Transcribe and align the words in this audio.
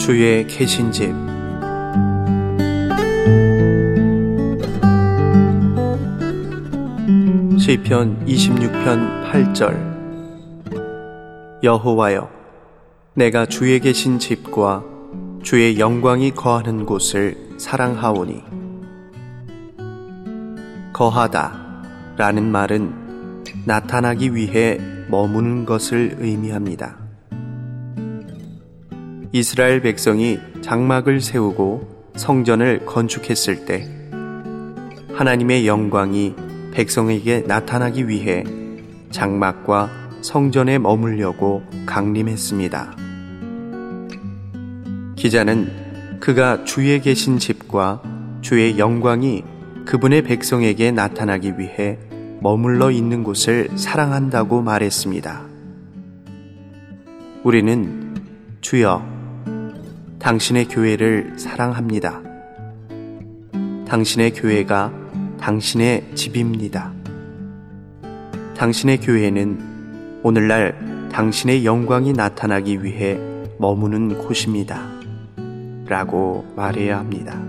주의 0.00 0.46
계신 0.46 0.90
집. 0.90 1.12
시편 7.60 8.24
26편 8.24 9.30
8절. 9.30 9.90
여호와여 11.62 12.30
내가 13.12 13.44
주의 13.44 13.78
계신 13.78 14.18
집과 14.18 14.82
주의 15.42 15.78
영광이 15.78 16.30
거하는 16.30 16.86
곳을 16.86 17.36
사랑하오니. 17.58 18.42
거하다 20.94 21.52
라는 22.16 22.50
말은 22.50 23.44
나타나기 23.66 24.34
위해 24.34 24.78
머무는 25.10 25.66
것을 25.66 26.16
의미합니다. 26.18 26.99
이스라엘 29.32 29.80
백성이 29.80 30.40
장막을 30.60 31.20
세우고 31.20 32.10
성전을 32.16 32.84
건축했을 32.84 33.64
때 33.64 33.88
하나님의 35.14 35.68
영광이 35.68 36.34
백성에게 36.72 37.44
나타나기 37.46 38.08
위해 38.08 38.42
장막과 39.10 39.88
성전에 40.20 40.78
머물려고 40.78 41.62
강림했습니다. 41.86 42.96
기자는 45.14 46.18
그가 46.18 46.64
주에 46.64 46.98
계신 46.98 47.38
집과 47.38 48.02
주의 48.40 48.78
영광이 48.78 49.44
그분의 49.86 50.22
백성에게 50.22 50.90
나타나기 50.90 51.54
위해 51.56 51.98
머물러 52.40 52.90
있는 52.90 53.22
곳을 53.22 53.68
사랑한다고 53.76 54.62
말했습니다. 54.62 55.42
우리는 57.44 58.14
주여, 58.60 59.09
당신의 60.20 60.68
교회를 60.68 61.32
사랑합니다. 61.38 62.20
당신의 63.88 64.32
교회가 64.34 64.92
당신의 65.40 66.14
집입니다. 66.14 66.92
당신의 68.54 69.00
교회는 69.00 70.20
오늘날 70.22 71.08
당신의 71.10 71.64
영광이 71.64 72.12
나타나기 72.12 72.84
위해 72.84 73.18
머무는 73.58 74.18
곳입니다. 74.18 74.86
라고 75.86 76.44
말해야 76.54 76.98
합니다. 76.98 77.40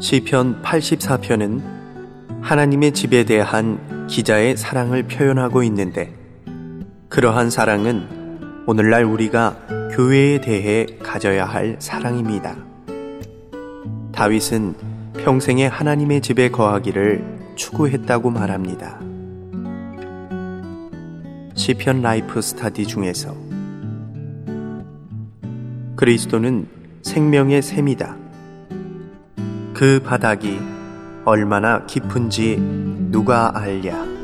시편 0.00 0.62
84편은 0.62 1.60
하나님의 2.40 2.92
집에 2.92 3.24
대한 3.24 4.06
기자의 4.06 4.56
사랑을 4.56 5.02
표현하고 5.02 5.62
있는데 5.64 6.14
그러한 7.10 7.50
사랑은 7.50 8.64
오늘날 8.66 9.04
우리가 9.04 9.81
교회에 9.92 10.40
대해 10.40 10.86
가져야 11.02 11.44
할 11.44 11.76
사랑입니다. 11.78 12.56
다윗은 14.12 14.74
평생에 15.22 15.66
하나님의 15.66 16.22
집에 16.22 16.50
거하기를 16.50 17.52
추구했다고 17.56 18.30
말합니다. 18.30 18.98
시편 21.54 22.00
라이프 22.00 22.40
스타디 22.40 22.86
중에서 22.86 23.36
그리스도는 25.96 26.68
생명의 27.02 27.60
샘이다. 27.60 28.16
그 29.74 30.00
바닥이 30.02 30.58
얼마나 31.26 31.84
깊은지 31.84 32.56
누가 33.10 33.52
알랴. 33.54 34.21